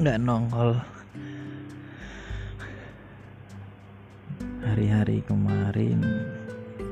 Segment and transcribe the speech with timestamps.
[0.00, 0.80] nggak nongol.
[4.64, 6.00] Hari-hari kemarin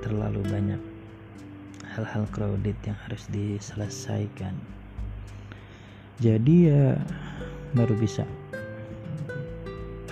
[0.04, 0.77] terlalu banyak
[1.88, 4.52] hal-hal crowded yang harus diselesaikan.
[6.20, 7.00] Jadi ya
[7.73, 8.29] baru bisa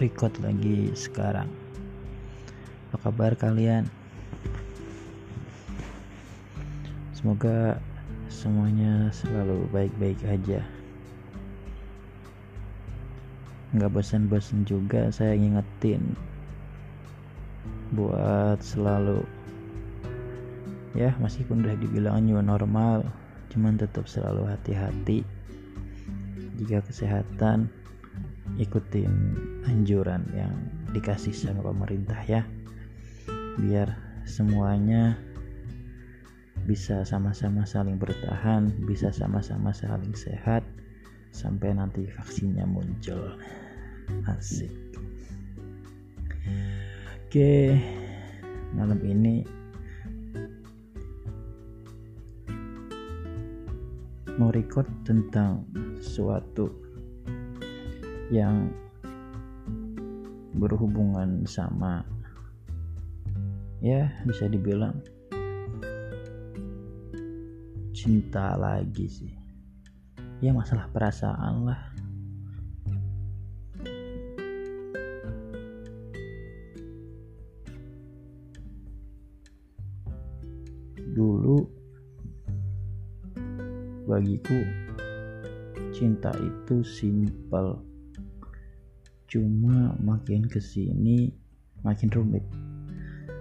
[0.00, 1.52] record lagi sekarang.
[2.96, 3.84] Apa kabar kalian?
[7.12, 7.76] Semoga
[8.32, 10.64] semuanya selalu baik-baik aja
[13.76, 16.16] nggak bosan-bosan juga saya ngingetin
[17.92, 19.22] buat selalu
[20.96, 23.04] ya meskipun udah dibilang new normal
[23.52, 25.22] cuman tetap selalu hati-hati
[26.56, 27.68] jika kesehatan
[28.56, 29.12] ikutin
[29.68, 30.54] anjuran yang
[30.96, 32.42] dikasih sama pemerintah ya.
[33.60, 33.92] Biar
[34.24, 35.20] semuanya
[36.66, 40.66] bisa sama-sama saling bertahan bisa sama-sama saling sehat
[41.30, 43.38] sampai nanti vaksinnya muncul
[44.26, 44.72] asik.
[47.26, 47.74] Oke,
[48.72, 49.42] malam ini
[54.36, 55.64] mau record tentang
[55.98, 56.68] sesuatu
[58.28, 58.68] yang
[60.56, 62.04] berhubungan sama
[63.80, 64.96] ya bisa dibilang
[67.96, 69.32] cinta lagi sih.
[70.44, 71.95] Ya masalah perasaan lah
[84.06, 84.62] bagiku
[85.90, 87.82] cinta itu simpel.
[89.26, 91.34] Cuma makin ke sini
[91.82, 92.44] makin rumit.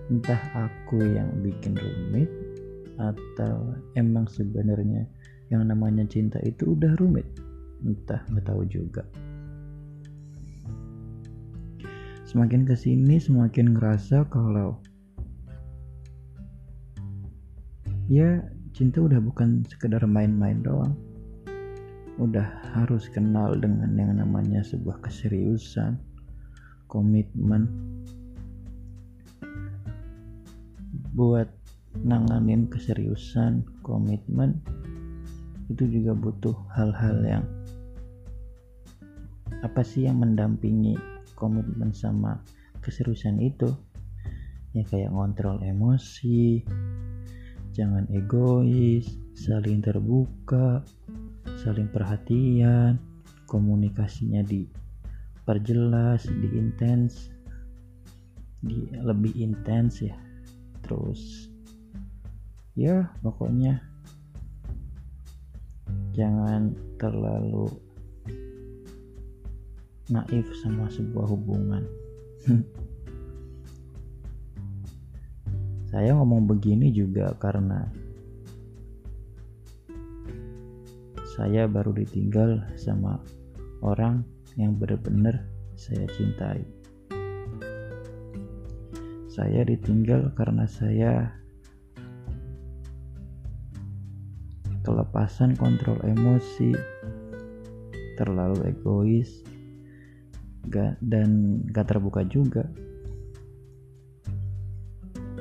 [0.09, 2.29] Entah aku yang bikin rumit
[2.97, 5.05] atau emang sebenarnya
[5.53, 7.25] yang namanya cinta itu udah rumit.
[7.85, 9.05] Entah nggak tahu juga.
[12.25, 14.81] Semakin ke sini semakin ngerasa kalau
[18.09, 20.91] ya cinta udah bukan sekedar main-main doang.
[22.19, 22.43] Udah
[22.75, 25.95] harus kenal dengan yang namanya sebuah keseriusan
[26.91, 27.71] komitmen.
[31.15, 31.47] Buat
[32.03, 34.59] nanganin keseriusan komitmen
[35.71, 37.45] itu juga butuh hal-hal yang
[39.63, 40.99] apa sih yang mendampingi
[41.39, 42.43] komitmen sama
[42.83, 43.71] keseriusan itu?
[44.75, 46.67] Ya kayak ngontrol emosi
[47.75, 49.03] jangan egois,
[49.35, 50.79] saling terbuka,
[51.59, 52.95] saling perhatian,
[53.51, 57.35] komunikasinya diperjelas, diintens,
[58.63, 60.15] di lebih intens ya.
[60.87, 61.51] Terus
[62.79, 63.83] ya pokoknya
[66.15, 67.67] jangan terlalu
[70.07, 71.83] naif sama sebuah hubungan.
[75.95, 77.87] Saya ngomong begini juga karena
[81.39, 83.23] saya baru ditinggal sama
[83.79, 84.27] orang
[84.59, 85.47] yang benar-benar
[85.79, 86.67] saya cintai.
[89.31, 91.31] Saya ditinggal karena saya
[94.83, 96.75] kelepasan kontrol emosi,
[98.19, 99.47] terlalu egois,
[100.99, 102.67] dan gak terbuka juga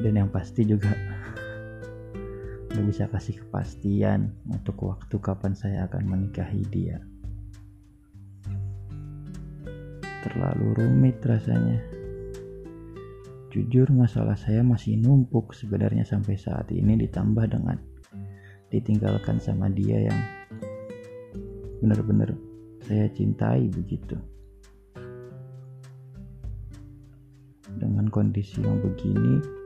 [0.04, 0.92] dan yang pasti juga
[2.68, 7.00] gak bisa kasih kepastian untuk waktu kapan saya akan menikahi dia.
[10.28, 11.80] Terlalu rumit rasanya.
[13.48, 17.80] Jujur masalah saya masih numpuk sebenarnya sampai saat ini ditambah dengan
[18.68, 20.20] ditinggalkan sama dia yang
[21.80, 22.34] benar-benar
[22.84, 24.18] saya cintai begitu.
[27.78, 29.63] Dengan kondisi yang begini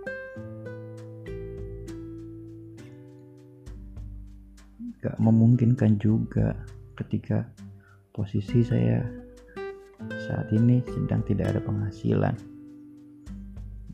[4.98, 6.54] gak memungkinkan juga
[6.98, 7.46] ketika
[8.10, 8.98] posisi saya
[10.26, 12.34] saat ini sedang tidak ada penghasilan.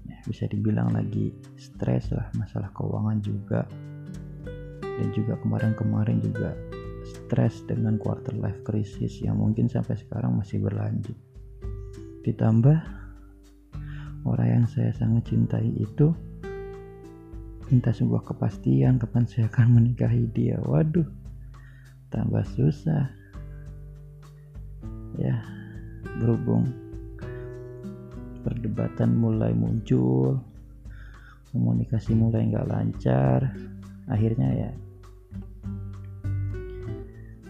[0.09, 3.63] Ya, bisa dibilang lagi stres lah masalah keuangan juga.
[4.81, 6.55] Dan juga kemarin-kemarin juga
[7.05, 11.17] stres dengan quarter life crisis yang mungkin sampai sekarang masih berlanjut.
[12.25, 12.79] Ditambah
[14.25, 16.17] orang yang saya sangat cintai itu
[17.71, 20.59] minta sebuah kepastian kapan saya akan menikahi dia.
[20.61, 21.07] Waduh
[22.11, 23.09] tambah susah.
[25.15, 25.39] Ya
[26.19, 26.69] berhubung
[28.43, 30.37] perdebatan mulai muncul
[31.55, 33.57] komunikasi mulai nggak lancar
[34.11, 34.71] akhirnya ya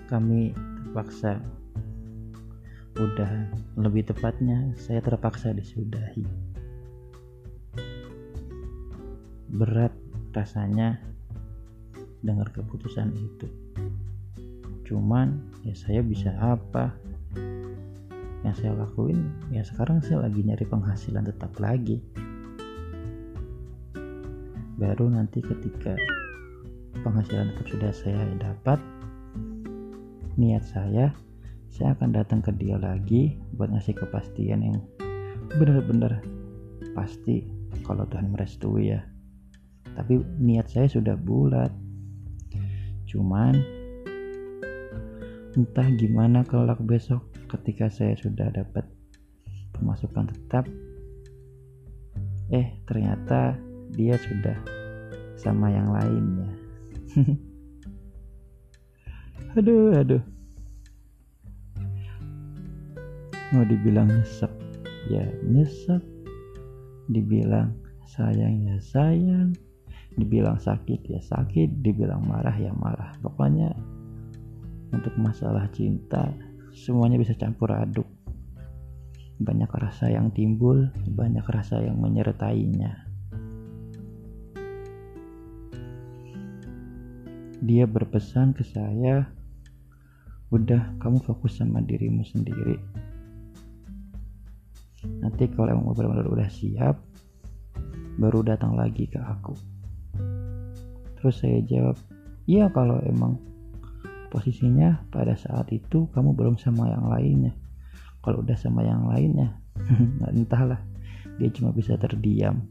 [0.06, 0.55] kami
[0.94, 1.43] terpaksa
[2.94, 6.22] udah lebih tepatnya saya terpaksa disudahi.
[9.50, 9.90] Berat
[10.34, 10.98] rasanya
[12.26, 13.46] dengar keputusan itu.
[14.84, 16.92] Cuman ya saya bisa apa?
[18.44, 22.02] Yang saya lakuin ya sekarang saya lagi nyari penghasilan tetap lagi.
[24.75, 25.94] Baru nanti ketika
[27.00, 28.82] penghasilan tetap sudah saya dapat
[30.34, 31.14] niat saya
[31.70, 34.78] saya akan datang ke dia lagi buat ngasih kepastian yang
[35.58, 36.22] benar-benar
[36.94, 37.46] pasti
[37.86, 39.02] kalau Tuhan merestui ya
[39.94, 41.70] tapi niat saya sudah bulat.
[43.06, 43.55] Cuman
[45.55, 48.82] entah gimana kelak besok ketika saya sudah dapat
[49.70, 50.67] pemasukan tetap
[52.50, 53.55] eh ternyata
[53.94, 54.58] dia sudah
[55.38, 56.50] sama yang lainnya.
[59.55, 60.19] Aduh aduh.
[63.55, 64.50] Mau dibilang nyesek?
[65.06, 66.02] Ya nyesek.
[67.06, 67.70] Dibilang
[68.02, 69.55] sayang ya sayang
[70.14, 73.14] dibilang sakit ya sakit dibilang marah ya marah.
[73.19, 73.75] Pokoknya
[74.94, 76.31] untuk masalah cinta
[76.70, 78.06] semuanya bisa campur aduk.
[79.43, 83.11] Banyak rasa yang timbul banyak rasa yang menyertainya.
[87.64, 89.26] Dia berpesan ke saya
[90.55, 92.78] udah kamu fokus sama dirimu sendiri.
[95.19, 96.96] Nanti kalau emang benar-benar udah siap
[98.14, 99.73] baru datang lagi ke aku
[101.24, 101.96] terus saya jawab
[102.44, 103.40] iya kalau emang
[104.28, 107.54] posisinya pada saat itu kamu belum sama yang lainnya.
[108.18, 109.56] Kalau udah sama yang lainnya
[110.36, 110.82] entahlah
[111.38, 112.66] dia cuma bisa terdiam.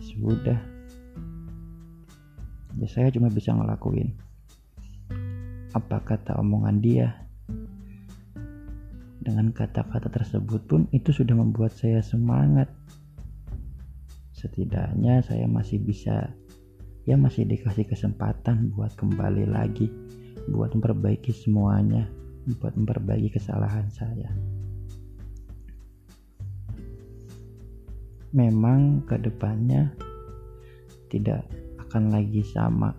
[0.00, 0.56] Sudah.
[2.82, 4.16] Ya saya cuma bisa ngelakuin.
[5.76, 7.28] Apa kata omongan dia?
[9.22, 12.72] Dengan kata-kata tersebut pun itu sudah membuat saya semangat.
[14.32, 16.32] Setidaknya saya masih bisa
[17.08, 19.88] ya masih dikasih kesempatan buat kembali lagi,
[20.52, 22.04] buat memperbaiki semuanya,
[22.60, 24.28] buat memperbaiki kesalahan saya.
[28.36, 29.88] Memang ke depannya
[31.08, 31.48] tidak
[31.88, 32.92] akan lagi sama.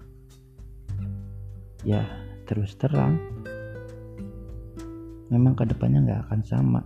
[1.85, 2.01] Ya,
[2.49, 3.21] terus terang
[5.29, 6.81] memang ke depannya nggak akan sama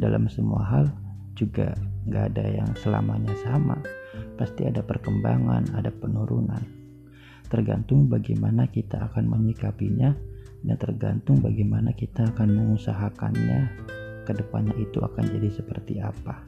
[0.00, 0.88] dalam semua hal
[1.36, 3.78] juga nggak ada yang selamanya sama.
[4.38, 6.62] Pasti ada perkembangan ada penurunan.
[7.46, 10.14] Tergantung bagaimana kita akan menyikapinya
[10.66, 13.60] dan tergantung bagaimana kita akan mengusahakannya
[14.26, 16.42] ke depannya itu akan jadi seperti apa.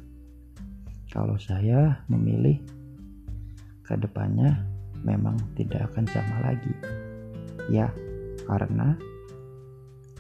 [1.09, 2.59] Kalau saya memilih
[3.87, 4.67] ke depannya
[5.07, 6.75] memang tidak akan sama lagi.
[7.71, 7.95] Ya
[8.49, 8.99] karena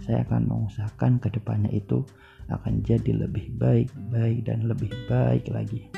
[0.08, 2.06] saya akan mengusahakan ke depannya itu
[2.48, 5.88] akan jadi lebih baik, baik dan lebih baik lagi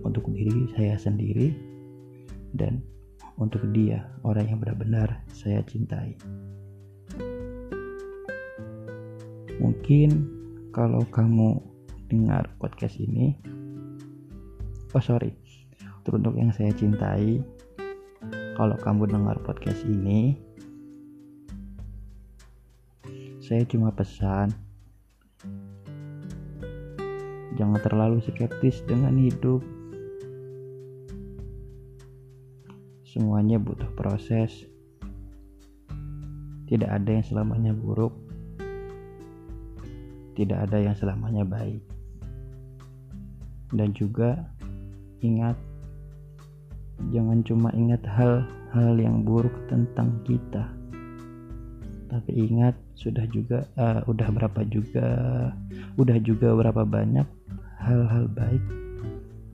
[0.00, 1.52] untuk diri saya sendiri
[2.56, 2.80] dan
[3.36, 6.16] untuk dia orang yang benar-benar saya cintai.
[9.60, 10.10] Mungkin
[10.72, 11.60] kalau kamu
[12.08, 13.36] dengar podcast ini,
[14.96, 15.36] oh sorry,
[16.08, 17.44] untuk yang saya cintai,
[18.56, 20.36] kalau kamu dengar podcast ini,
[23.44, 24.69] saya cuma pesan
[27.60, 29.60] jangan terlalu skeptis dengan hidup.
[33.04, 34.64] Semuanya butuh proses.
[36.64, 38.16] Tidak ada yang selamanya buruk.
[40.40, 41.84] Tidak ada yang selamanya baik.
[43.76, 44.40] Dan juga
[45.20, 45.60] ingat
[47.12, 50.64] jangan cuma ingat hal-hal yang buruk tentang kita.
[52.08, 55.06] Tapi ingat sudah juga uh, udah berapa juga
[56.00, 57.39] udah juga berapa banyak
[57.80, 58.62] hal-hal baik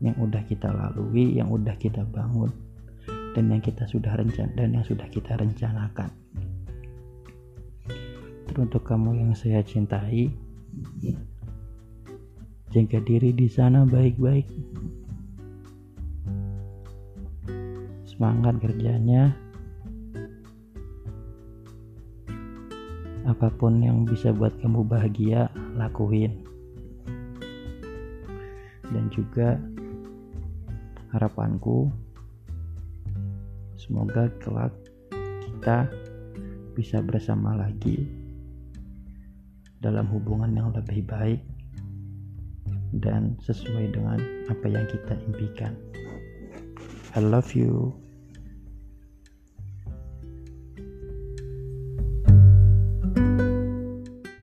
[0.03, 2.53] yang udah kita lalui yang udah kita bangun
[3.33, 6.11] dan yang kita sudah rencana dan yang sudah kita rencanakan.
[8.49, 10.33] Teruntuk kamu yang saya cintai
[12.73, 14.49] jaga diri di sana baik-baik.
[18.09, 19.37] Semangat kerjanya.
[23.27, 26.46] Apa pun yang bisa buat kamu bahagia lakuin
[28.95, 29.59] dan juga
[31.15, 31.91] harapanku
[33.79, 34.75] semoga kelak
[35.45, 35.89] kita
[36.77, 38.05] bisa bersama lagi
[39.81, 41.41] dalam hubungan yang lebih baik
[43.01, 45.73] dan sesuai dengan apa yang kita impikan.
[47.17, 48.06] I love you.